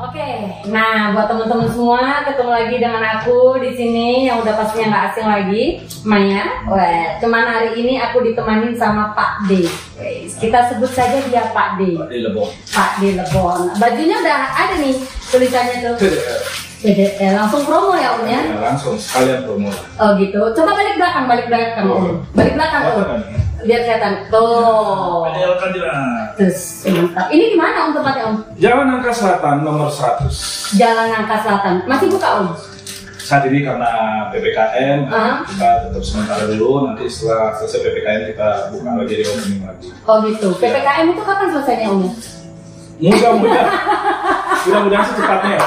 [0.00, 5.04] Oke, nah buat teman-teman semua ketemu lagi dengan aku di sini yang udah pastinya nggak
[5.12, 5.64] asing lagi,
[6.08, 6.64] Maya.
[6.64, 9.68] Wah, cuman hari ini aku ditemanin sama Pak D.
[10.40, 12.00] Kita sebut saja dia Pak D.
[12.00, 12.48] Pak di Lebong.
[12.72, 13.76] Pak D Lebon.
[13.76, 14.96] Bajunya udah ada nih
[15.28, 15.94] tulisannya tuh.
[16.80, 18.40] PDL langsung promo ya Om ya?
[18.40, 19.68] Ya, langsung sekalian promo.
[20.00, 20.40] Oh gitu.
[20.56, 22.24] Coba balik belakang, balik belakang Om.
[22.32, 23.20] Balik belakang Om.
[23.60, 24.12] Biar kelihatan.
[24.32, 25.28] Tuh.
[25.60, 25.92] Kandila.
[26.40, 27.26] Terus mantap.
[27.28, 28.36] Ini di mana Om tempatnya Om?
[28.56, 30.78] Jalan Angka Selatan nomor 100.
[30.80, 31.74] Jalan Nangka Selatan.
[31.84, 32.48] Masih buka Om?
[33.20, 33.90] Saat ini karena
[34.34, 35.46] PPKM Ah.
[35.46, 36.88] kita tutup sementara dulu.
[36.88, 39.88] Nanti setelah selesai PPKM kita buka lagi di opening lagi.
[40.02, 40.48] Oh gitu.
[40.56, 42.02] PPKM itu kapan selesainya Om?
[43.00, 43.68] Mudah-mudahan,
[44.68, 45.64] mudah-mudahan secepatnya ya.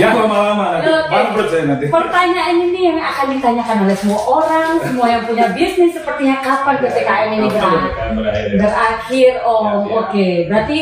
[0.00, 0.88] Yang lama-lama nanti.
[1.12, 1.86] Bangkrut saya nanti.
[1.92, 7.28] Pertanyaan ini yang akan ditanyakan oleh semua orang, semua yang punya bisnis sepertinya kapan PPKM
[7.36, 7.80] ini berakhir?
[7.84, 8.56] Ya?
[8.56, 9.66] Berakhir Om.
[9.68, 9.92] Ya, ya.
[10.00, 10.28] Oke.
[10.48, 10.80] Berarti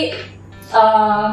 [0.71, 1.29] eh,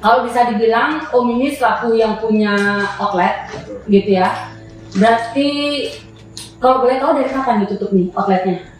[0.00, 2.56] kalau bisa dibilang Om ini selaku yang punya
[2.96, 3.52] outlet
[3.92, 4.32] gitu ya.
[4.96, 5.48] Berarti
[6.56, 8.71] kalau boleh tahu dari kapan ditutup nih outletnya?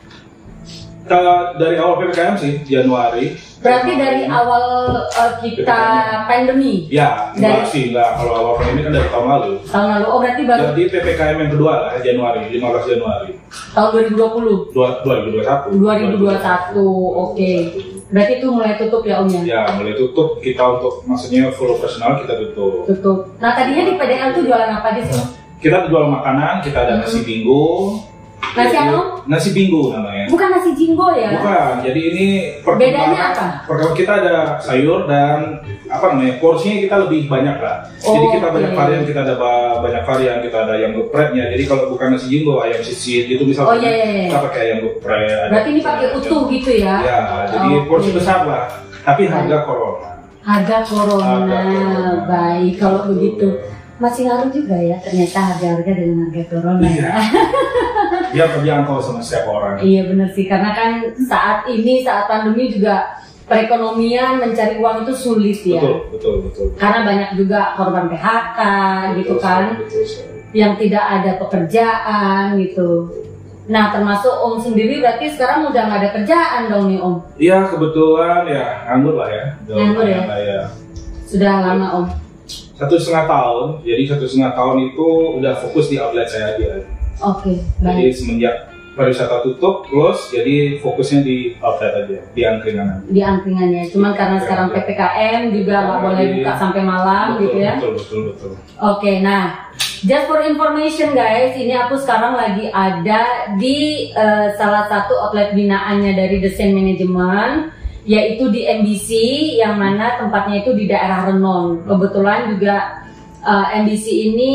[1.13, 3.25] Kalau dari awal PPKM sih Januari.
[3.63, 5.81] Berarti dari awal eh, kita
[6.27, 8.11] pandemi Ya, Dari- enggak sih enggak.
[8.17, 9.53] Kalau awal pandemi kan dari tahun lalu.
[9.65, 10.07] tahun lalu.
[10.09, 13.31] Oh berarti baru Jadi PPKM yang kedua lah Januari, 15 Januari
[13.71, 14.57] tahun 2020.
[14.73, 15.79] dua- 2021.
[15.79, 16.83] 2021,
[17.15, 17.53] oke.
[18.11, 19.41] Berarti itu mulai tutup ya Om ya?
[19.47, 22.85] Ya, mulai tutup kita untuk maksudnya full operasional kita tutup.
[22.85, 23.19] Tutup.
[23.39, 25.23] Nah tadinya di PDL tuh jualan apa aja sih?
[25.63, 27.95] Kita jual makanan, kita ada nasi bingo.
[28.53, 29.01] Nasi apa?
[29.25, 30.29] Nasi bingo namanya.
[30.29, 31.41] Bukan nasi jinggo ya?
[31.41, 32.27] Bukan, jadi ini
[32.61, 33.47] Bedanya apa?
[33.65, 37.81] Pertama kita ada sayur dan apa namanya porsinya kita lebih banyak lah.
[38.05, 38.79] Oh, jadi kita banyak oke.
[38.79, 41.49] varian, kita ada ba- banyak varian, kita ada ayam gepreknya.
[41.49, 43.73] Jadi kalau bukan nasi jinggo, ayam sisir gitu misalnya.
[43.73, 44.25] Oh, iya, iya, iya.
[44.29, 45.49] Kita pakai ayam geprek.
[45.49, 46.95] Berarti ini pakai utuh gitu ya?
[47.01, 47.89] Ya, jadi Oke.
[47.89, 48.69] porsi besar lah.
[49.01, 50.11] Tapi harga corona.
[50.43, 52.15] Harga corona, Harga corona.
[52.29, 53.49] baik kalau begitu.
[54.03, 57.07] Masih ngaruh juga ya ternyata harga-harga dengan harga corona Iya.
[57.07, 57.15] ya.
[58.35, 59.79] Biar terjangkau sama setiap orang.
[59.79, 60.91] Iya benar sih karena kan
[61.23, 63.15] saat ini saat pandemi juga
[63.47, 65.79] perekonomian mencari uang itu sulit ya.
[65.79, 66.67] Betul, betul, betul.
[66.75, 68.59] Karena banyak juga korban PHK
[69.21, 69.63] gitu Betul, kan.
[69.79, 70.31] Betul, sekali.
[70.53, 72.91] yang tidak ada pekerjaan gitu.
[73.63, 77.15] Nah termasuk Om sendiri berarti sekarang udah nggak ada kerjaan dong nih Om.
[77.39, 79.45] Iya kebetulan ya nganggur lah ya.
[79.65, 80.21] Nganggur ya?
[80.35, 80.61] ya.
[81.25, 82.07] Sudah lama Om.
[82.77, 83.67] Satu setengah tahun.
[83.85, 85.07] Jadi satu setengah tahun itu
[85.39, 86.85] udah fokus di outlet saya aja.
[87.23, 88.17] Oke Jadi baik.
[88.17, 88.57] semenjak
[88.93, 93.09] pariwisata tutup, close, jadi fokusnya di outlet aja, di angkringan.
[93.09, 93.89] Di angkringannya.
[93.89, 97.75] Cuman karena sekarang ppkm juga nggak boleh buka sampai malam betul, gitu ya.
[97.81, 98.51] Betul, betul, betul.
[98.77, 99.73] Oke, nah,
[100.05, 106.13] just for information guys, ini aku sekarang lagi ada di eh, salah satu outlet binaannya
[106.13, 109.09] dari Desain Management, yaitu di MBC,
[109.63, 111.87] yang mana tempatnya itu di daerah Renon.
[111.87, 113.07] Kebetulan juga
[113.43, 114.55] eh, MBC ini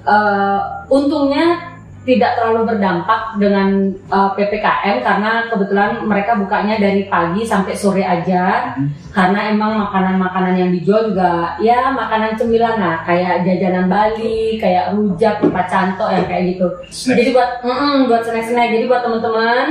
[0.00, 1.76] eh, untungnya
[2.06, 8.72] tidak terlalu berdampak dengan eh, PPKM karena kebetulan mereka bukanya dari pagi sampai sore aja
[8.76, 8.92] Hmm.
[9.10, 15.40] karena emang makanan-makanan yang dijual juga ya makanan cemilan lah kayak jajanan Bali kayak rujak
[15.40, 17.16] tempat cantok yang kayak gitu Snack.
[17.16, 19.66] jadi buat mm-mm, buat snack-snack jadi buat teman-teman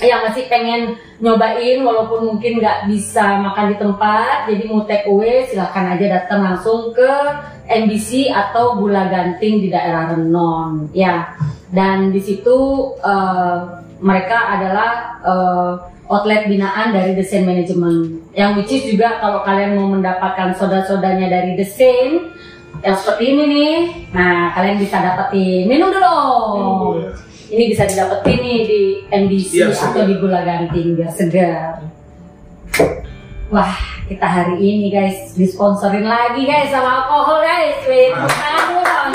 [0.00, 5.44] yang masih pengen nyobain walaupun mungkin nggak bisa makan di tempat jadi mau take away
[5.44, 7.12] silahkan aja datang langsung ke
[7.70, 10.90] MBC atau Gula Ganting di daerah Renon.
[10.90, 11.38] Ya
[11.70, 12.58] dan di situ
[12.98, 13.56] eh,
[14.02, 14.90] mereka adalah
[15.22, 15.72] eh,
[16.10, 18.34] outlet binaan dari Desain Management.
[18.34, 22.34] Yang which is juga kalau kalian mau mendapatkan soda-sodanya dari Desain
[22.80, 23.76] yang seperti ini nih
[24.10, 25.70] nah kalian bisa dapetin.
[25.70, 26.10] Minum dulu.
[26.10, 27.29] Oh, ya.
[27.50, 28.80] Ini bisa didapetin nih di
[29.10, 31.82] MBC Iya, atau di Gula Ganting biar segar.
[33.50, 33.74] Wah,
[34.06, 37.82] kita hari ini guys disponsorin lagi guys sama alkohol guys.
[37.84, 38.22] Wait, Ah.
[38.22, 39.10] alkohol.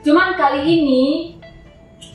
[0.00, 1.36] Cuman kali ini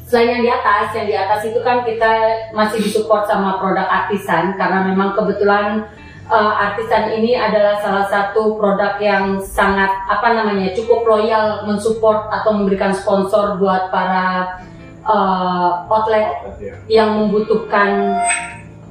[0.10, 2.12] selain yang di atas, yang di atas itu kan kita
[2.52, 5.86] masih disupport sama produk artisan karena memang kebetulan
[6.26, 12.52] eh, artisan ini adalah salah satu produk yang sangat apa namanya cukup loyal mensupport atau
[12.58, 14.58] memberikan sponsor buat para
[15.06, 16.74] eh, outlet Outlet, ya.
[16.90, 18.20] yang membutuhkan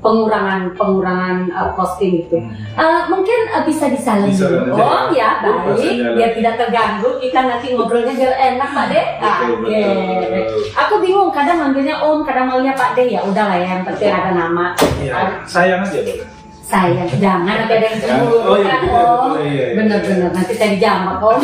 [0.05, 2.37] pengurangan pengurangan uh, costing itu.
[2.37, 2.53] Hmm.
[2.77, 4.77] Uh, mungkin uh, bisa disalin Bisa, dulu.
[4.77, 4.85] ya.
[4.85, 7.11] Oh ya baik, biar tidak terganggu.
[7.25, 9.03] Kita nanti ngobrolnya biar enak Pak De.
[9.17, 9.81] Betul, Oke.
[10.29, 10.61] betul.
[10.77, 13.21] Aku bingung kadang manggilnya Om, kadang manggilnya Pak De ya.
[13.25, 14.67] Udahlah ya, yang penting ada nama.
[15.01, 16.29] Iya, sayang aja boleh.
[16.65, 19.05] Sayang, jangan ada yang cemburu Oh, iya, kan betul, Om.
[19.05, 19.67] betul, iya, iya.
[19.77, 21.39] Bener-bener nanti saya dijambak Om.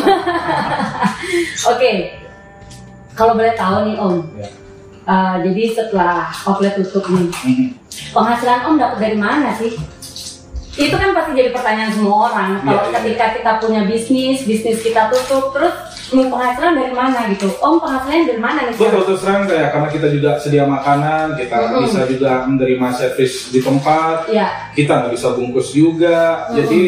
[1.71, 1.91] Oke,
[3.13, 4.15] kalau boleh tahu nih Om.
[4.35, 4.47] Ya.
[5.03, 7.67] uh, jadi setelah outlet tutup nih, Mhm.
[8.11, 9.73] penghasilan Om dapat dari mana sih?
[10.71, 12.49] itu kan pasti jadi pertanyaan semua orang.
[12.57, 12.95] Kalau Iya, iya.
[12.97, 15.75] ketika kita punya bisnis, bisnis kita tutup, terus
[16.13, 17.47] mau penghasilan dari mana gitu?
[17.55, 18.75] Om penghasilan dari mana nih?
[18.75, 21.81] Betul terus terang kayak karena kita juga sedia makanan, kita Mm-mm.
[21.83, 24.47] bisa juga menerima servis di tempat, Iya.
[24.73, 26.19] kita nggak bisa bungkus juga.
[26.45, 26.55] Mm-mm.
[26.57, 26.81] Jadi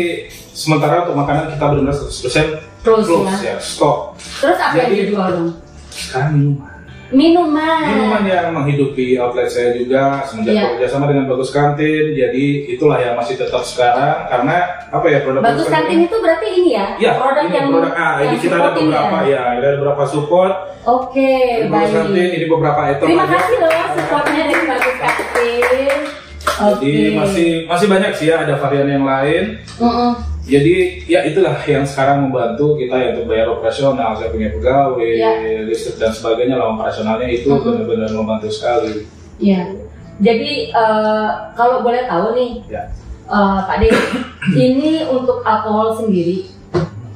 [0.49, 2.47] sementara untuk makanan kita benar-benar 100%
[2.83, 3.39] Terus close ya.
[3.45, 3.97] ya, stop.
[4.37, 5.49] Terus apa yang Jadi- dijual dong?
[5.89, 6.72] Sekarang minuman.
[7.13, 7.81] Minuman.
[7.85, 10.63] Minuman yang menghidupi outlet saya juga semenjak Iya.
[10.73, 12.05] bekerja sama dengan Bagus Kantin.
[12.11, 14.57] Jadi itulah yang masih tetap sekarang karena
[14.89, 16.85] apa ya produk Bagus kantin itu berarti ini ya?
[16.97, 19.29] Ya, produk ini yang produk ini yang kita ada ini beberapa ya?
[19.29, 20.53] ya, ada beberapa support.
[20.83, 21.31] Oke,
[21.69, 23.33] Bagus Kantin ini beberapa item Terima aja.
[23.37, 26.22] kasih loh supportnya dari Bagus Kantin.
[26.53, 26.85] Oke.
[26.85, 29.57] Jadi masih masih banyak sih ya ada varian yang lain.
[29.79, 30.11] Mm-mm.
[30.43, 35.31] Jadi ya itulah yang sekarang membantu kita ya untuk bayar operasional, saya punya pegawai, Ya.
[35.63, 37.63] listrik dan sebagainya lah operasionalnya itu Mhm.
[37.63, 39.07] benar-benar membantu sekali.
[39.39, 39.71] Iya.
[40.19, 42.91] Jadi eh, kalau boleh tahu nih, Ya.
[43.25, 43.87] eh, Pak De,
[44.67, 46.51] ini untuk alkohol sendiri,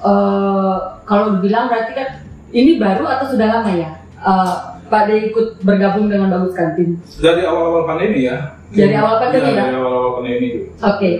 [0.01, 2.09] eh, kalau dibilang berarti kan
[2.49, 3.91] ini baru atau sudah lama ya?
[4.17, 4.53] Eh,
[4.87, 6.95] Pak De ikut bergabung dengan Bagus Kantin.
[7.19, 8.55] Dari awal-awal pandemi ya.
[8.67, 9.63] Dari awal pandemi ya?
[9.63, 10.49] Dari awal-awal pandemi.
[10.83, 11.11] Oke.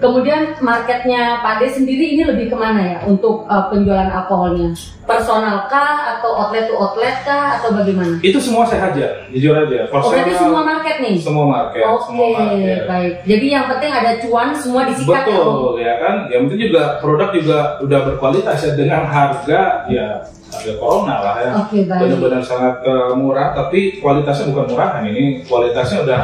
[0.00, 4.72] Kemudian marketnya Pak De sendiri ini lebih ke mana ya untuk eh, penjualan alkoholnya?
[5.04, 8.16] Personal kah atau outlet to outlet kah atau bagaimana?
[8.24, 9.84] Itu semua saya hajar, jujur aja.
[9.92, 11.16] Oh berarti Personal, semua market nih?
[11.20, 12.80] semua market, Oke, market.
[12.88, 13.12] baik.
[13.28, 15.36] Jadi yang penting ada cuan semua disikat ya?
[15.36, 16.14] Betul ya kan.
[16.32, 19.60] Yang penting juga produk juga udah berkualitas ya dengan harga
[19.92, 20.06] ya
[20.48, 21.50] harga corona lah ya.
[21.68, 22.00] Oke, baik.
[22.00, 26.20] Benar-benar sangat eh, murah tapi kualitasnya bukan murahan ini kualitasnya udah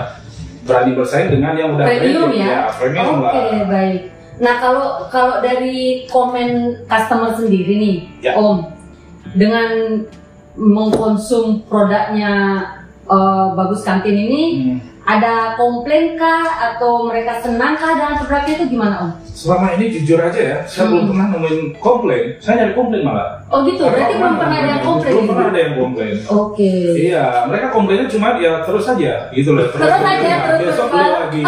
[0.71, 2.61] berani bersaing dengan yang udah Premium rated, ya?
[2.71, 3.67] premium Oke, lah.
[3.67, 4.01] baik.
[4.39, 5.77] Nah, kalau kalau dari
[6.07, 6.49] komen
[6.87, 8.33] customer sendiri nih, Ya.
[8.35, 8.57] Om,
[9.35, 10.01] dengan
[10.55, 12.33] mengkonsum produknya
[13.05, 14.79] eh, Bagus Kantin ini, Hmm.
[15.11, 19.11] Ada komplain kah atau mereka senang kah dengan produknya itu gimana, Om?
[19.31, 20.93] Selama ini jujur aja ya, saya Hmm.
[20.93, 22.25] belum pernah nemuin komplain.
[22.39, 23.29] Saya nyari komplain malah.
[23.49, 25.33] Oh gitu, berarti belum pernah ada yang komplain Belum gitu?
[25.33, 26.15] pernah ada yang komplain.
[26.29, 26.73] Oke.
[26.95, 29.67] Iya, mereka komplainnya cuma ya terus aja gitu loh.
[29.67, 30.93] Terus aja, ya, terus besok terusan.
[30.93, 31.43] beli lagi.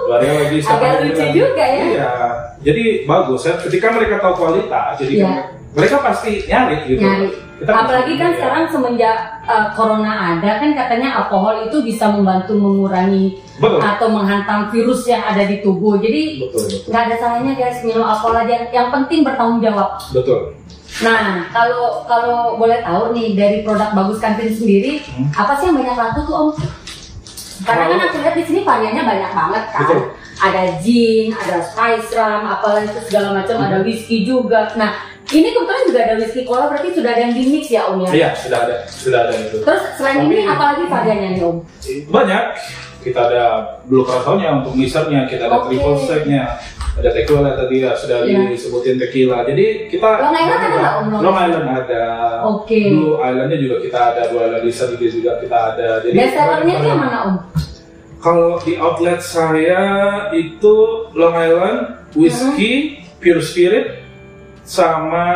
[0.00, 0.58] dua hari lagi.
[0.64, 1.36] Agak lucu lagi.
[1.36, 1.82] juga ya.
[1.84, 2.10] Iya,
[2.62, 3.54] jadi bagus ya.
[3.58, 5.26] Ketika mereka tahu kualitas, jadi Iya.
[5.26, 5.34] kan
[5.74, 7.02] mereka pasti nyari gitu.
[7.02, 7.28] Nyari.
[7.60, 8.36] Kita Apalagi kan iya.
[8.40, 14.72] sekarang semenjak uh, corona ada kan katanya alkohol itu bisa membantu mengurangi betul, atau menghantam
[14.72, 16.00] virus yang ada di tubuh.
[16.00, 16.40] Jadi
[16.88, 18.64] nggak ada salahnya guys minum alkohol aja.
[18.72, 20.00] Yang penting bertanggung jawab.
[20.08, 20.56] betul.
[21.04, 25.28] Nah kalau kalau boleh tahu nih dari produk bagus kantin sendiri Hmm.
[25.36, 26.48] apa sih yang banyak laku tuh om?
[27.60, 29.80] Karena kan aku lihat di sini variannya banyak banget kan.
[29.84, 30.00] Betul.
[30.40, 34.72] Ada gin, ada spice rum, apalagi itu segala macam, ada whisky juga.
[34.80, 38.02] Nah ini kebetulan juga ada whisky cola berarti sudah ada yang di mix ya om
[38.02, 38.10] ya?
[38.10, 39.56] Iya, sudah ada, sudah ada itu.
[39.62, 41.56] Terus selain Tapi- ini apalagi variannya nih om?
[42.08, 42.44] Banyak.
[43.00, 43.44] Kita ada
[43.88, 45.72] blue curaçao-nya untuk mixernya, kita ada Oke.
[45.72, 46.60] triple sec-nya,
[46.92, 48.52] ada tequila tadi ya sudah Iya.
[48.52, 49.40] disebutin tequila.
[49.48, 51.06] Jadi kita Long Island ada nggak, Om?
[51.24, 52.04] Long Island ada.
[52.44, 52.80] Oke.
[52.92, 55.88] Blue Islandnya juga kita ada, Blue Island Lisa juga kita ada.
[56.04, 57.34] Jadi Best sellernya itu yang mana om?
[58.20, 59.80] Kalau di outlet saya
[60.36, 60.74] itu
[61.16, 61.78] Long Island,
[62.12, 63.16] whiskey, Hmm.
[63.16, 63.99] pure spirit,
[64.70, 65.26] sama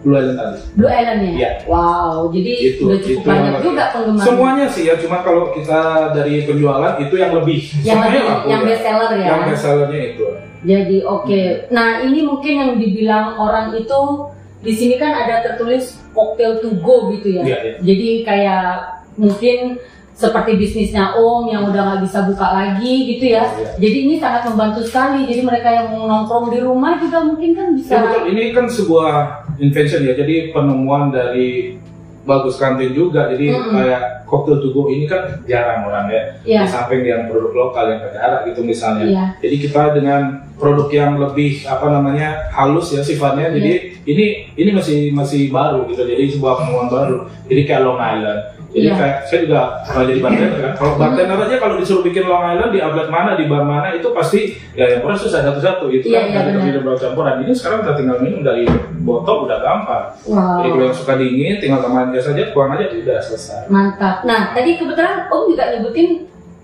[0.00, 0.58] Blue Island tadi.
[0.78, 1.32] Blue Island ya?
[1.36, 1.50] Iya.
[1.68, 4.24] Wow, jadi Itu, udah cukup itu banyak juga penggemar.
[4.24, 5.80] Semuanya sih ya, cuma kalau kita
[6.16, 7.60] dari penjualan itu yang lebih.
[7.84, 8.68] yang Semuanya lebih, laku yang ya.
[8.72, 9.26] best seller ya.
[9.26, 10.24] Yang best sellernya itu.
[10.58, 11.42] Jadi oke.
[11.70, 14.00] Nah ini mungkin yang dibilang orang itu
[14.58, 17.42] di sini kan ada tertulis cocktail to go gitu ya.
[17.44, 17.74] Iya, iya.
[17.82, 18.66] Jadi kayak
[19.18, 19.78] mungkin
[20.18, 23.46] seperti bisnisnya Om yang udah nggak bisa buka lagi gitu ya.
[23.54, 23.70] Iya.
[23.78, 25.30] Jadi ini sangat membantu sekali.
[25.30, 27.94] Jadi mereka yang nongkrong di rumah juga mungkin kan bisa.
[27.94, 29.10] Ya betul, ini kan sebuah
[29.62, 31.78] invention ya, jadi penemuan dari
[32.26, 33.30] bagus kantin juga.
[33.30, 33.72] Jadi Mm-mm.
[33.78, 36.22] kayak cocktail to go ini kan jarang orang ya.
[36.44, 36.60] Iya.
[36.62, 39.08] Di samping yang produk lokal yang arak gitu misalnya.
[39.08, 39.24] Iya.
[39.40, 40.22] Jadi kita dengan
[40.54, 43.48] produk yang lebih apa namanya halus ya sifatnya.
[43.50, 43.80] Jadi Iya.
[44.06, 46.04] ini ini masih masih baru gitu.
[46.04, 47.16] Jadi sebuah penemuan baru.
[47.48, 48.40] Jadi kayak Long Island.
[48.68, 49.00] Jadi Iya.
[49.00, 50.72] kayak saya juga pernah jadi bartender kan.
[50.76, 54.12] Kalau bartender aja kalau disuruh bikin Long Island di outlet mana di bar mana itu
[54.12, 56.84] pasti ya yang proses satu-satu itu Iya, kan iya, dari benar.
[56.84, 57.40] minum campuran.
[57.48, 58.68] Ini sekarang kita tinggal minum dari
[59.00, 60.04] botol udah gampang.
[60.28, 60.60] Wow.
[60.60, 63.72] Jadi kalau yang suka dingin tinggal tambahin gas aja, buang aja udah selesai.
[63.72, 64.17] Mantap.
[64.24, 66.08] Nah, tadi kebetulan Om juga nyebutin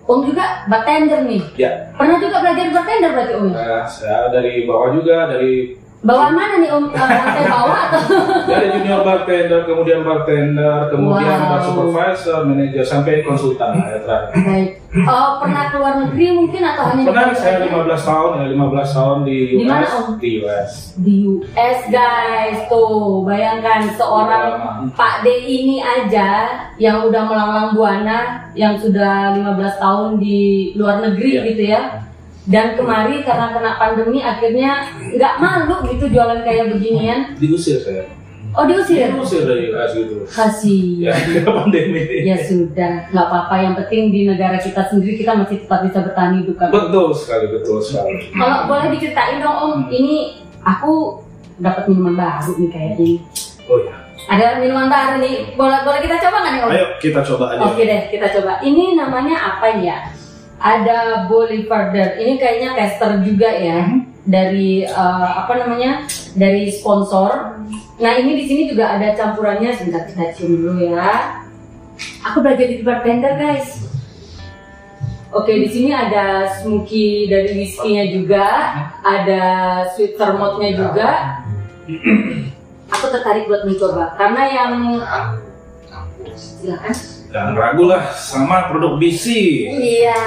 [0.04, 1.42] Om juga bartender nih.
[1.56, 3.46] Ya, Pernah juga belajar bartender berarti Om?
[3.52, 6.84] nah, saya dari bawah juga dari Bawaan mana nih Om?
[6.87, 8.00] Eh, Lantai bawah atau?
[8.52, 11.49] dari junior bartender, kemudian bartender, kemudian Wow.
[11.49, 14.37] bar supervisor, manajer sampai konsultan ya terakhir.
[14.37, 14.70] Baik.
[15.02, 17.66] Oh, pernah keluar negeri mungkin atau hanya di Pernah Indonesia saya aja?
[17.66, 19.56] 15 tahun ya, 15 tahun di US.
[19.56, 20.06] Di mana, Om?
[20.14, 20.70] Di US.
[20.94, 22.94] di US guys tuh
[23.25, 24.92] bayangkan seorang Iya.
[24.92, 26.30] Pak D ini aja
[26.76, 28.18] yang udah melanglang buana
[28.52, 30.38] yang sudah 15 tahun di
[30.75, 31.42] luar negeri Iya.
[31.49, 31.82] gitu ya
[32.45, 34.85] dan kemari karena kena pandemi akhirnya
[35.17, 37.33] nggak malu gitu jualan kayak beginian.
[37.41, 38.05] Diusir saya.
[38.55, 39.11] Oh diusir?
[39.11, 40.23] Diusir dari UAS gitu.
[40.31, 41.11] Kasih.
[41.11, 41.13] Ya,
[41.59, 42.29] pandemi ini.
[42.29, 43.55] Ya sudah, nggak apa-apa.
[43.65, 46.69] Yang penting di negara kita sendiri kita masih tetap bisa bertahan hidup kan.
[46.71, 48.31] Betul sekali, betul sekali.
[48.31, 51.25] Kalau boleh diceritain dong Om, ini aku
[51.59, 53.09] dapat minuman baru nih kayaknya.
[53.67, 53.95] Oh ya.
[54.25, 56.71] Ada minuman baru nih, boleh boleh kita coba nggak nih Om?
[56.71, 57.61] Ayo kita coba aja.
[57.67, 58.53] Oke deh, kita coba.
[58.63, 59.99] Ini namanya apa ya?
[60.64, 62.16] Ada Bolivarder.
[62.16, 66.09] Ini kayaknya tester juga ya dari eh, apa namanya?
[66.33, 67.61] Dari sponsor.
[68.00, 69.76] Nah ini di sini juga ada campurannya.
[69.76, 71.44] Sebentar kita cium dulu ya.
[72.25, 73.85] Aku belajar jadi bartender guys.
[75.35, 78.47] Oke, di sini ada smoky dari whisky-nya juga,
[79.02, 79.42] ada
[79.90, 81.11] sweet vermouth-nya juga.
[82.94, 84.73] Aku tertarik buat mencoba karena yang
[86.38, 87.13] silakan.
[87.35, 89.26] Jangan ragu lah sama produk BC.
[89.75, 90.23] Iya.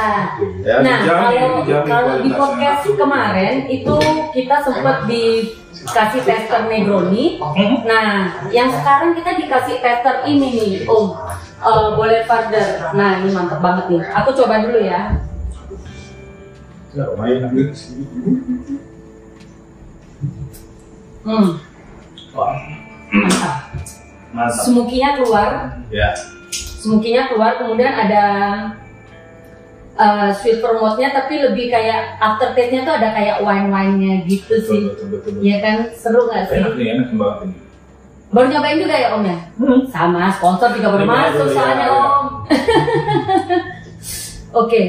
[0.59, 3.95] Ya, Nah, dijamin, kalau dijamin kalau di podcast kemarin itu
[4.35, 7.39] kita sempat dikasih tester Negroni.
[7.87, 11.15] Nah, yang sekarang kita dikasih tester ini nih, Om.
[11.63, 12.91] Eh, boleh Farder.
[12.91, 14.03] Nah, ini mantep banget nih.
[14.11, 15.15] Aku coba dulu ya.
[16.91, 17.47] Ya, lumayan.
[21.23, 21.55] Hmm,
[22.35, 22.55] Wah,
[23.15, 23.55] mantap.
[24.35, 24.63] mantap.
[24.67, 25.49] Smoky-nya keluar,
[25.87, 26.11] Ya.
[26.87, 28.23] Smoky-nya keluar, kemudian ada
[29.99, 34.81] eh, sweet vermouth-nya tapi lebih kayak aftertaste-nya tuh ada kayak wine-wine-nya gitu Betul, sih.
[34.87, 35.43] betul, betul, betul.
[35.43, 35.75] Iya kan?
[35.91, 36.63] Seru gak sih?
[36.63, 37.55] Enak nih, enak banget ini.
[38.27, 39.37] Baru nyobain juga ya Om ya?
[39.87, 41.95] Sama, sponsor juga baru masuk soalnya iya.
[41.95, 42.25] Om.
[44.67, 44.81] Oke,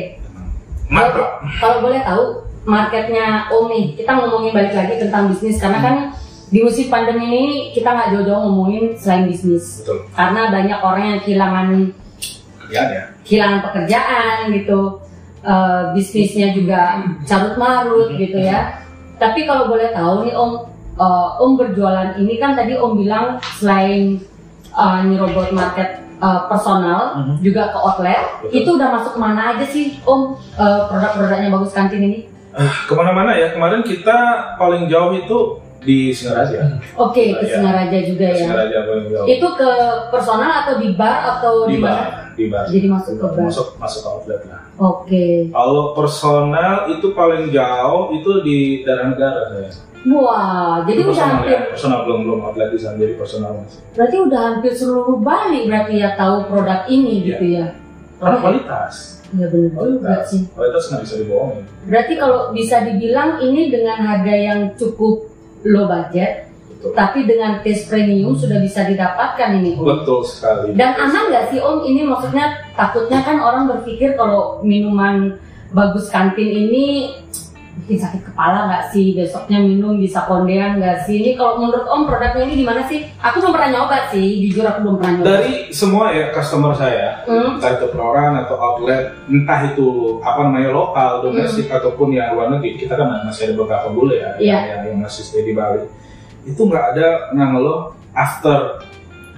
[0.90, 1.45] Mantap.
[1.61, 2.25] kalau boleh tahu
[2.67, 5.95] marketnya Om nih, kita ngomongin balik lagi tentang bisnis karena kan
[6.49, 9.85] di musim pandemi ini kita nggak jauh-jauh ngomongin selain bisnis.
[9.85, 10.09] Betul.
[10.12, 11.69] Karena banyak orang yang kehilangan
[12.64, 13.02] Kerjaan ya.
[13.25, 14.81] kehilangan pekerjaan gitu,
[15.38, 18.83] Eh, bisnisnya juga carut marut gitu ya.
[19.17, 20.50] Tapi kalau boleh tahu nih Om,
[20.99, 24.19] eh, Om berjualan ini kan tadi Om bilang selain
[24.75, 27.35] eh, nyerobot market eh, personal Mhm.
[27.40, 28.50] juga ke outlet, Betul.
[28.50, 32.21] itu udah masuk ke mana aja sih Om eh, produk-produknya bagus kantin ini?
[32.59, 33.55] Ke mana-mana ya.
[33.55, 34.19] Kemarin kita
[34.59, 35.38] paling jauh itu
[35.79, 36.79] di Singaraja.
[36.95, 37.55] Oke, ke Iya.
[37.59, 38.39] Singaraja juga ya.
[38.43, 39.27] Singaraja paling jauh.
[39.27, 39.71] Itu ke
[40.11, 41.95] personal atau di bar atau di di, mana?
[41.95, 42.65] bar, di bar.
[42.67, 43.45] Jadi masuk ke bar.
[43.47, 44.61] Masuk masuk ke outlet lah.
[44.77, 45.27] Oke.
[45.49, 49.71] Kalau personal itu paling jauh itu di daerah negara saya.
[50.09, 51.61] Wah, jadi Itu udah personal hampir ya.
[51.69, 53.79] Personal belum belum outlet di sana jadi personal masih.
[53.93, 57.27] Berarti udah hampir seluruh Bali berarti ya tahu produk ini Iya.
[57.29, 57.67] gitu ya.
[58.19, 58.95] Karena kualitas.
[59.29, 60.25] Iya benar juga Kualitas.
[60.33, 60.41] sih.
[60.49, 61.65] Kualitas nggak bisa dibohongin.
[61.85, 65.17] Berarti kalau bisa dibilang ini dengan harga yang cukup
[65.67, 66.93] low budget, Betul.
[66.95, 69.87] tapi dengan taste premium sudah bisa didapatkan ini Om.
[69.87, 70.75] Betul sekali.
[70.79, 71.83] Dan aman nggak sih Om?
[71.83, 72.47] Ini maksudnya
[72.79, 75.38] takutnya kan orang berpikir kalau minuman
[75.75, 77.12] bagus kantin ini
[77.85, 82.05] bikin sakit kepala nggak sih besoknya minum bisa kondean nggak sih ini kalau menurut Om
[82.05, 83.07] produknya ini gimana sih?
[83.19, 85.27] Aku belum pernah nyoba sih, jujur aku belum pernah nyoba.
[85.29, 87.57] Dari semua ya customer saya, Hmm.
[87.57, 89.87] entah itu perorangan atau outlet, entah itu
[90.21, 94.31] apa namanya lokal, domestik ataupun yang luar negeri, kita kan masih ada beberapa bule ya
[94.35, 94.43] Hmm.
[94.43, 94.59] Iya.
[94.59, 95.87] yang, yang masih stay di Bali.
[96.43, 98.81] Itu nggak ada yang ngeluh after,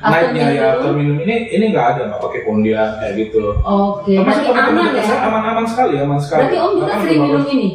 [0.00, 3.52] night-nya ya after minum ini ini nggak ada nggak pakai kondian kayak gitu.
[3.60, 5.16] Oke, Termasuk berarti teman-teman aman ya?
[5.20, 6.40] Aman-aman sekali, aman sekali.
[6.40, 7.68] Berarti Om juga sering minum ini?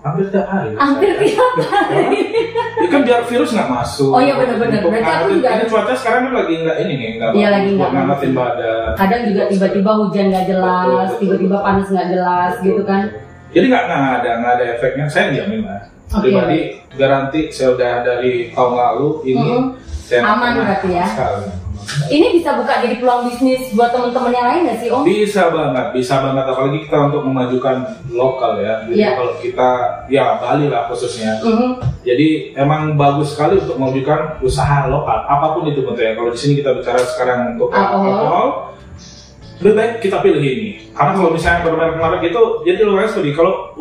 [0.00, 0.72] Hampir tiap hari.
[0.72, 1.20] Hampir saya.
[1.22, 2.16] tiap hari.
[2.80, 4.10] Ya kan biar virus nggak masuk.
[4.10, 4.80] Oh iya, benar-benar.
[4.80, 7.90] Berarti aku juga- Ini cuaca sekarang kan lagi nggak ini nih, nggak Iya, lagi nggak
[7.92, 8.90] ngangetin badan.
[8.96, 13.02] Kadang juga tiba-tiba hujan nggak jelas, tiba-tiba panas nggak jelas Betul, gitu kan?
[13.04, 13.20] betul.
[13.50, 15.04] Jadi nggak nggak ada nggak ada efeknya.
[15.06, 15.80] Saya jamin lah.
[16.10, 16.22] Oke.
[16.26, 16.58] Pribadi
[16.90, 19.64] garanti saya udah dari tahun lalu ini Mhm.
[20.02, 21.06] saya nggak Aman berarti ya?
[21.06, 21.46] sekali.
[22.08, 25.02] Ini bisa buka jadi peluang bisnis buat teman-teman yang lain nggak sih Om?
[25.02, 27.76] Bisa banget, bisa banget apalagi kita untuk memajukan
[28.10, 28.84] lokal ya.
[28.86, 29.10] Jadi Iya.
[29.18, 29.68] kalau kita
[30.06, 31.38] ya Bali lah khususnya.
[31.42, 31.70] Mhm.
[32.00, 36.14] Jadi emang bagus sekali untuk memajukan usaha lokal apa pun itu bentuknya.
[36.14, 38.06] Kalau di sini kita bicara sekarang untuk Alkohol.
[38.08, 38.48] alkohol,
[39.60, 40.70] lebih baik kita pilih ini.
[40.96, 43.36] Karena kalau misalnya bermerek-merek itu, jadi lumayan studi.
[43.36, 43.76] Kalau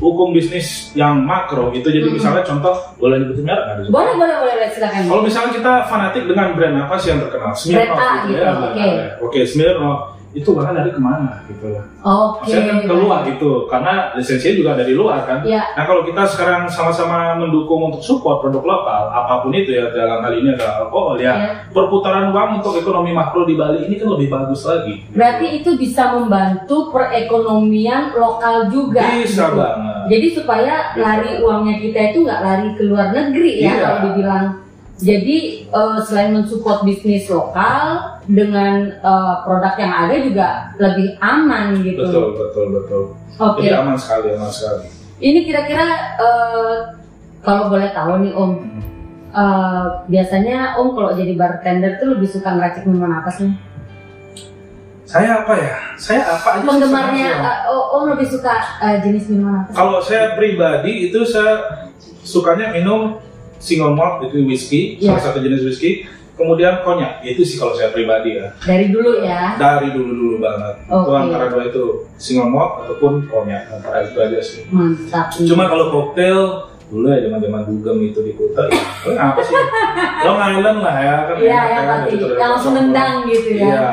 [0.00, 2.14] hukum bisnis yang makro itu, jadi Mhm.
[2.16, 3.76] misalnya contoh boleh nyebutin merek nggak?
[3.92, 5.02] Boleh, boleh, boleh, silakan.
[5.08, 7.52] Kalau misalnya kita fanatik dengan brand apa sih yang terkenal?
[7.52, 8.52] Smirnoff gitu gitu, ya.
[8.52, 8.72] oke.
[8.72, 9.06] brand A.
[9.20, 11.84] Oke, Smirnoff itu bahkan dari ke mana gitu ya?
[12.00, 12.48] Oke.
[12.48, 15.38] Maksudnya kan keluar gitu, karena lisensinya juga dari luar kan.
[15.44, 19.92] Ya, Nah kalau kita sekarang sama-sama mendukung untuk support produk lokal, apa pun itu ya
[19.92, 21.48] dalam hal ini adalah alkohol ya, ya.
[21.68, 25.04] perputaran uang untuk ekonomi makro di Bali ini kan lebih bagus lagi.
[25.12, 29.04] Berarti itu bisa membantu perekonomian lokal juga.
[29.20, 29.58] bisa gitu.
[29.60, 29.96] banget.
[30.08, 33.80] Jadi supaya lari uangnya kita itu nggak lari ke luar negeri ya Iya.
[33.80, 34.46] kalau dibilang.
[35.02, 42.06] Jadi eh, selain mensupport bisnis lokal dengan eh, produk yang ada juga lebih aman gitu.
[42.06, 43.02] Betul betul betul.
[43.42, 43.66] Oke.
[43.66, 44.86] Jadi aman sekali aman sekali.
[45.18, 45.86] Ini kira-kira
[46.22, 46.76] eh,
[47.42, 48.52] kalau boleh tahu nih Om,
[49.34, 53.50] eh, biasanya Om kalau jadi bartender tuh lebih suka ngeracik minuman apa sih?
[55.02, 55.76] Saya apa ya?
[55.98, 57.28] Saya apa aja Penggemarnya
[57.68, 58.54] oh, Om lebih suka
[58.86, 59.70] eh, jenis minuman apa?
[59.74, 61.90] Kalau saya pribadi itu saya
[62.22, 63.18] sukanya minum
[63.62, 65.14] single malt itu whisky, Iya.
[65.14, 66.04] salah satu jenis whisky.
[66.32, 68.50] Kemudian konyak, itu sih kalau saya pribadi ya.
[68.64, 69.54] Dari dulu ya.
[69.54, 70.74] Dari dulu-dulu banget.
[70.88, 71.14] Itu Oke.
[71.14, 71.84] antara dua itu
[72.18, 74.64] single malt ataupun konyak antara itu aja sih.
[74.72, 75.30] Mantap.
[75.38, 79.54] Cuma kalau koktail dulu ya zaman-zaman dugem itu di kota, oh, apa sih?
[80.24, 81.36] Long Island lah ya kan.
[81.40, 82.08] Iya ya pasti.
[82.16, 83.64] gitu Langsung nendang gitu ya.
[83.68, 83.88] Iya.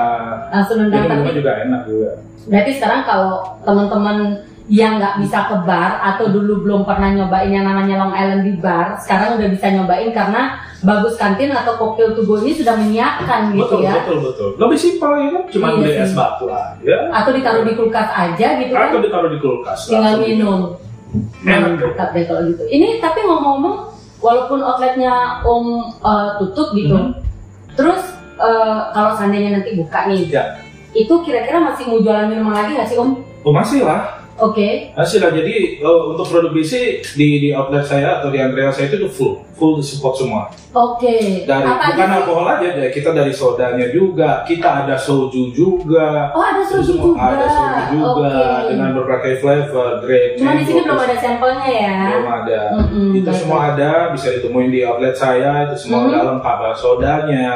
[0.49, 2.09] Langsung nendang tapi juga enak juga.
[2.49, 3.31] Berarti sekarang kalau
[3.67, 4.17] teman-teman
[4.69, 8.53] yang nggak bisa ke bar atau dulu belum pernah nyobain yang namanya Long Island di
[8.55, 10.41] bar, sekarang udah bisa nyobain karena
[10.79, 13.93] Bagus Kantin atau Koktail Tugu ini sudah menyiapkan gitu betul, ya.
[13.97, 14.49] betul, betul.
[14.55, 16.97] Lebih simpel ya kan, cuma Iya beli es batu aja.
[17.11, 19.79] Atau ditaruh di kulkas aja gitu kan, Atau ditaruh di kulkas.
[19.89, 20.23] tinggal gitu.
[20.23, 20.59] minum.
[21.41, 21.81] Enak.
[21.81, 22.63] Mantap deh kalau gitu.
[22.63, 23.75] Ini tapi ngomong-ngomong,
[24.19, 25.65] walaupun outletnya Om
[25.99, 27.11] eh, tutup gitu, Mhm.
[27.73, 28.01] terus
[28.38, 30.45] eh, kalau seandainya nanti buka nih, Ya.
[30.93, 33.17] itu kira-kira masih mau jualan minuman lagi nggak sih Om?
[33.41, 34.91] Oh masih lah, Oke.
[34.91, 35.31] masih lah.
[35.31, 36.74] Jadi eh, untuk produk BC
[37.13, 40.48] di di outlet saya atau di Andrea saya itu tuh full, full support semua.
[40.69, 41.43] Oke.
[41.43, 42.88] Dari Apa bukan aja alkohol aja, ya.
[42.88, 46.29] kita dari sodanya juga, kita ada soju juga.
[46.31, 47.25] Oh ada soju semua juga.
[47.25, 48.67] ada soju juga Oke.
[48.69, 51.96] dengan berbagai flavor, grape, Cuma di sini belum ada sampelnya ya.
[52.08, 52.62] belum ada.
[52.77, 53.39] Mm-mm, itu baik.
[53.41, 55.51] semua ada, bisa ditemuin di outlet saya.
[55.65, 57.48] Itu semua udah lengkap, ada sodanya,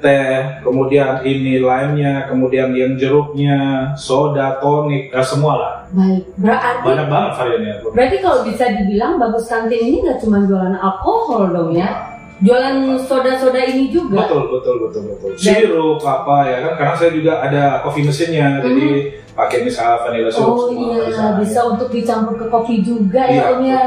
[0.00, 5.74] teh, kemudian ini limenya, kemudian yang jeruknya, soda, tonik, ya semua lah.
[5.92, 6.24] Baik.
[6.34, 7.74] Berarti Banyak banget variannya.
[7.92, 12.16] berarti kalau bisa dibilang bagus kantin ini nggak cuma jualan alkohol dong ya?
[12.40, 14.24] Jualan soda-soda ini juga.
[14.24, 15.30] Betul, betul, betul, betul.
[15.36, 16.72] Sirup apa ya kan?
[16.74, 18.88] Karena saya juga ada coffee mesinnya, jadi
[19.30, 20.56] pakai misalnya vanilla syrup Hmm.
[20.56, 21.24] Oh iya, bisa.
[21.36, 23.80] bisa untuk dicampur ke kopi juga Iya, ya Om ya.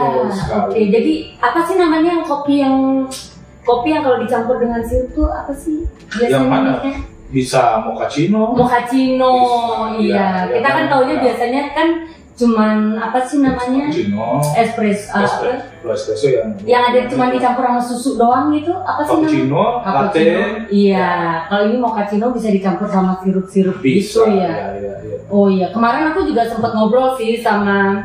[0.69, 2.77] Oke, jadi apa sih namanya yang kopi yang
[3.63, 5.87] kopi yang kalau dicampur dengan sirup tuh apa sih?
[6.09, 6.69] Biasanya Yang mana?
[6.73, 6.93] namanya?
[7.27, 10.25] Bisa mochaccino, Mochaccino, Bisa, iya.
[10.45, 11.87] iya, Kita kan taunya biasanya kan
[12.33, 13.89] cuman apa sih namanya?
[14.53, 19.01] Espresso, ah, espresso, kalau espresso yang yang ada cuma dicampur sama susu doang gitu apa
[19.01, 19.29] sih namanya?
[19.29, 20.25] cappuccino, latte.
[20.67, 21.09] Iya,
[21.47, 24.25] kalau ini mochaccino bisa dicampur sama sirup-sirup bisa.
[24.25, 24.49] gitu ya.
[24.49, 25.17] ya, ya, ya.
[25.29, 28.01] Oh iya, kemarin aku juga sempat ngobrol sih sama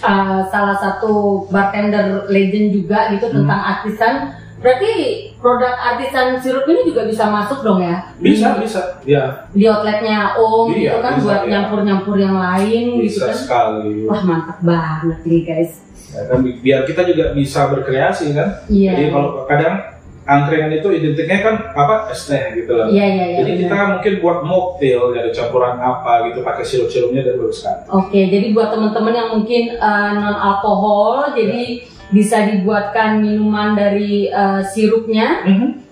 [0.00, 3.44] uh, salah satu bartender legend juga gitu Hmm.
[3.44, 4.14] tentang artisan.
[4.60, 4.92] Berarti
[5.40, 8.12] produk artisan sirup ini juga bisa masuk dong ya?
[8.16, 11.50] Bisa, Di, bisa, ya, di outletnya Om Iya, gitu kan bisa, buat iya.
[11.50, 13.36] nyampur-nyampur yang lain gitu bisa kan.
[13.36, 14.04] sekali.
[14.04, 15.72] Wah mantap banget nih guys.
[16.12, 18.48] Ya kan, bi- biar kita juga bisa berkreasi kan.
[18.68, 18.92] Iya.
[18.92, 19.74] Jadi kalau kadang
[20.22, 22.86] angkringan itu identiknya kan apa es teh gitu loh.
[22.86, 23.36] Iya iya iya.
[23.40, 23.88] Jadi kita benar.
[23.96, 27.76] mungkin buat mocktail ada campuran apa gitu pakai sirup-sirupnya dan bagus kan.
[27.88, 29.80] Oke, jadi buat teman-teman yang mungkin
[30.14, 35.46] non alkohol, jadi bisa dibuatkan minuman dari uh, sirupnya.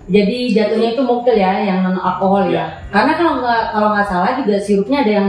[0.08, 2.80] Jadi jatuhnya itu mocktail ya, yang non alkohol ya.
[2.88, 5.28] Karena kalau nggak kalau nggak salah juga sirupnya ada yang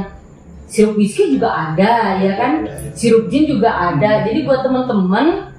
[0.69, 2.63] sirup whisky juga ada, ya kan?
[2.95, 4.23] Sirup gin juga ada.
[4.23, 5.51] Jadi buat teman-teman,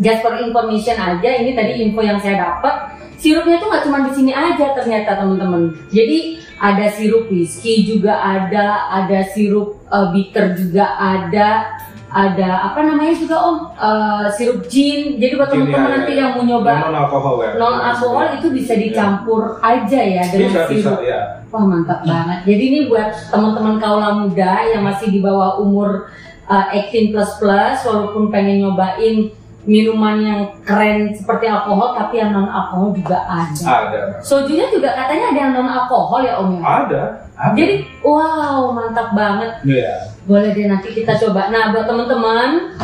[0.00, 2.96] just for information aja, ini tadi info yang saya dapat.
[3.20, 5.74] Sirupnya tuh nggak cuma di sini aja ternyata teman-teman.
[5.92, 11.76] Jadi ada sirup whisky juga ada, ada sirup uh, bitter juga ada,
[12.14, 15.18] ada apa namanya juga om Eh, sirup gin.
[15.18, 16.18] Jadi buat teman-teman ya, nanti ya.
[16.22, 17.50] yang mau nyoba non alkohol ya.
[17.58, 21.00] non alkohol itu bisa dicampur aja ya Bisa dengan bisa sirup.
[21.02, 21.20] ya.
[21.50, 22.38] Wah mantap banget.
[22.46, 26.06] Jadi ini buat teman-teman kaula muda yang masih di bawah umur
[26.46, 32.46] uh, 18 plus plus, walaupun pengen nyobain minuman yang keren seperti alkohol, tapi yang non
[32.46, 33.64] alkohol juga ada.
[33.88, 34.00] Ada.
[34.20, 36.62] Sojunya juga katanya ada yang non alkohol ya om ya.
[36.62, 37.02] Ada.
[37.34, 37.54] Ada.
[37.58, 39.52] Jadi wow mantap banget.
[39.66, 40.14] Iya.
[40.24, 41.50] Boleh deh nanti kita coba.
[41.50, 42.78] Nah buat teman-teman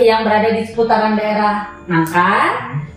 [0.00, 2.32] yang berada di seputaran daerah Nangka,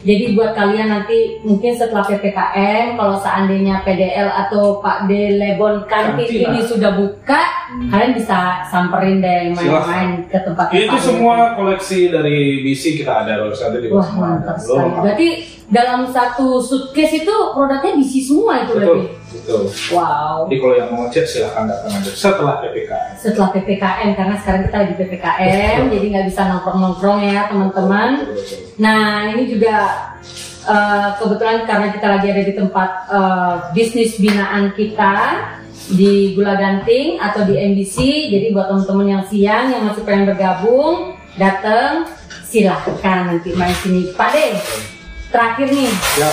[0.05, 6.29] jadi buat kalian nanti mungkin setelah ppkm, kalau seandainya PDL atau Pak D Legon kantin
[6.29, 6.67] ini ah.
[6.69, 7.41] sudah buka,
[7.89, 13.49] kalian bisa samperin deh main-main ke tempat Itu semua koleksi dari BC kita ada loh
[13.49, 14.61] nanti di Wah mantap ada.
[14.61, 14.93] sekali.
[15.01, 15.29] Berarti
[15.65, 19.05] dalam satu suitcase itu produknya bisi semua itu Betul, berarti.
[19.33, 19.61] betul.
[19.91, 20.45] Wow.
[20.45, 23.11] Jadi kalau yang mau ngecek silahkan datang aja setelah PPKM.
[23.17, 28.09] setelah PPKM karena sekarang kita lagi PPKM jadi nggak bisa nongkrong-nongkrong ya teman-teman.
[28.77, 29.01] Nah
[29.33, 29.77] ini juga
[30.63, 35.13] eh, kebetulan karena kita lagi ada di tempat eh, bisnis binaan kita
[35.85, 37.97] di Gula Ganting atau di MBC.
[38.29, 42.05] Jadi buat teman-teman yang siang yang masih pengen bergabung datang
[42.45, 44.13] silahkan nanti main sini.
[44.13, 44.47] Pak De,
[45.35, 46.31] terakhir nih Ya,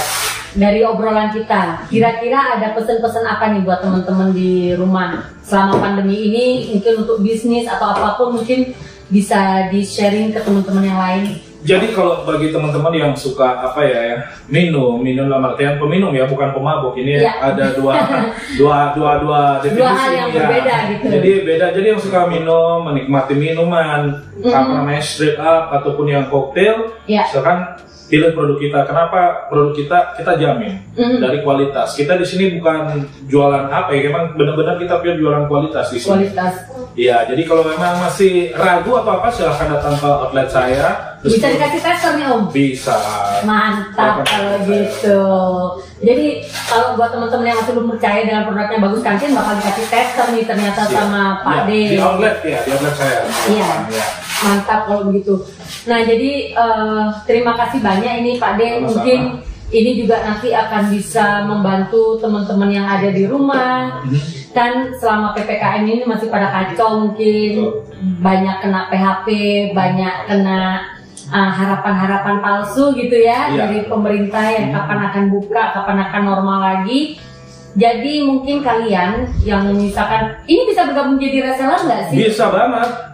[0.54, 1.90] dari obrolan kita.
[1.90, 6.46] Kira-kira ada pesan-pesan apa nih buat teman-teman di rumah selama pandemi ini?
[6.70, 8.70] Mungkin untuk bisnis atau apa pun mungkin
[9.08, 11.24] bisa di sharing ke teman-teman yang lain.
[11.62, 14.16] Jadi kalau bagi teman-teman yang suka apa ya, ya
[14.50, 16.98] minum, minum dalam artian peminum ya, bukan pemabuk.
[16.98, 17.38] Ini Ya.
[17.38, 17.94] ada dua,
[18.58, 19.78] dua, dua, dua definisi.
[19.78, 20.36] Dua hal yang ya.
[20.42, 21.04] berbeda gitu.
[21.06, 21.66] Jadi beda.
[21.70, 24.00] Jadi yang suka minum, menikmati minuman,
[24.42, 24.50] Mhm.
[24.50, 27.30] apa namanya straight up ataupun yang koktail, Ya.
[27.30, 27.78] silakan
[28.12, 28.80] pilih produk kita.
[28.84, 31.16] Kenapa produk kita kita jamin Mhm.
[31.18, 31.96] dari kualitas.
[31.96, 36.28] Kita di sini bukan jualan apa ya, memang benar-benar kita pure jualan kualitas di sini.
[36.28, 36.54] Kualitas.
[36.92, 41.16] Iya, jadi kalau memang masih ragu atau apa silahkan datang ke outlet saya.
[41.24, 42.42] Terus Bisa dikasih tester nih Om.
[42.52, 42.96] bisa.
[43.42, 45.22] Mantap kalau gitu.
[45.98, 46.26] Jadi
[46.66, 50.44] kalau buat teman-teman yang masih belum percaya dengan produknya bagus kantin bakal dikasih tester nih
[50.44, 50.92] ternyata Iya.
[50.92, 51.70] sama Pak Iya, D.
[51.88, 53.18] Di outlet ya, di outlet saya.
[53.48, 53.68] Iya.
[53.88, 54.06] Iya.
[54.42, 55.34] Mantap kalau begitu.
[55.88, 58.60] Nah jadi eh, terima kasih banyak ini Pak D.
[58.62, 58.86] Sama-sama.
[58.86, 59.20] Mungkin
[59.72, 64.04] ini juga nanti akan bisa membantu teman-teman yang ada di rumah.
[64.04, 64.20] Mhm.
[64.52, 67.72] Kan selama ppkm ini masih pada kacau mungkin
[68.20, 69.26] banyak kena PHP,
[69.72, 70.84] banyak kena
[71.32, 73.64] uh, harapan-harapan palsu gitu ya Iya.
[73.64, 77.16] dari pemerintah yang kapan akan buka, kapan akan normal lagi.
[77.72, 82.28] Jadi mungkin kalian yang misalkan ini bisa bergabung jadi reseller nggak sih?
[82.28, 83.11] Bisa banget.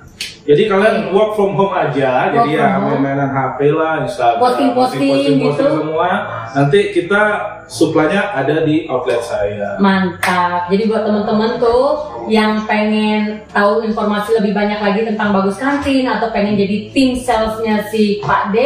[0.48, 5.60] Jadi kalian work from home aja, Work jadi ya main-mainan HP lah, Instagram, Posting-posting gitu.
[5.60, 6.08] semua.
[6.56, 7.22] Nanti kita
[7.68, 9.76] suplainya ada di outlet saya.
[9.76, 10.72] Mantap.
[10.72, 12.00] Jadi buat teman-teman tuh
[12.32, 17.84] yang pengen tahu informasi lebih banyak lagi tentang Bagus Kantin atau pengen jadi tim salesnya
[17.92, 18.56] si Pak D,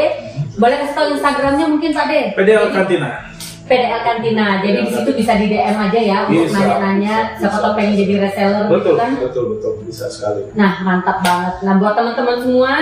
[0.55, 2.13] boleh kasih tahu Instagramnya mungkin Pak D.
[2.39, 3.32] PDL Kantina.
[3.73, 4.47] PDL Kantina.
[4.61, 7.17] Jadi di situ bisa di DM aja ya untuk nanya-nanya.
[7.41, 9.11] Siapa tahu pengen jadi reseller gitu Betul, kan.
[9.17, 10.53] betul, betul, bisa sekali.
[10.53, 11.55] Nah mantap banget.
[11.65, 12.73] Nah buat teman-teman semua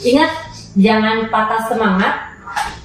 [0.00, 0.32] ingat
[0.80, 2.14] jangan patah semangat.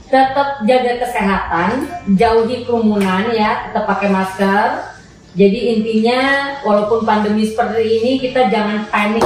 [0.05, 1.69] Tetap jaga kesehatan,
[2.13, 4.93] jauhi kerumunan ya, tetap pakai masker.
[5.35, 6.21] Jadi intinya
[6.63, 9.25] walaupun pandemi seperti ini kita jangan panik.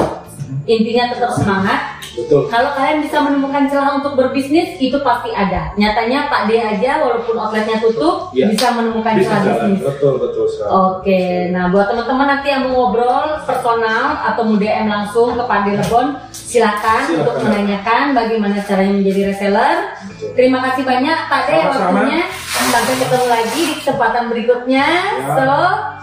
[0.65, 1.79] Intinya tetap semangat.
[2.09, 2.45] Betul.
[2.47, 5.71] Kalau kalian bisa menemukan celah untuk berbisnis itu pasti ada.
[5.73, 8.49] Nyatanya Pak D aja walaupun outletnya tutup Iya.
[8.49, 9.61] bisa menemukan Bisa celah jalan.
[9.71, 9.81] bisnis.
[9.85, 10.69] Betul, betul sekali.
[10.69, 15.59] Oke, nah buat teman-teman nanti yang mau ngobrol personal atau mau DM langsung ke Pak
[15.65, 17.19] Lebon, silakan, Silakan.
[17.19, 19.77] untuk menanyakan bagaimana caranya menjadi reseller.
[20.09, 20.29] Betul.
[20.33, 21.85] Terima kasih banyak Pak Sama-sama.
[22.03, 22.21] waktunya.
[22.69, 24.87] Sampai ketemu lagi di kesempatan berikutnya.
[25.15, 25.25] Ya.
[25.31, 25.47] So,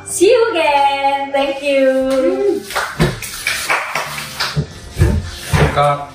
[0.05, 1.31] see you again.
[1.31, 1.87] Thank you.
[5.77, 6.09] 제가